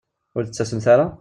Ur 0.35 0.41
d-tettasemt 0.43 0.85
ara? 0.93 1.05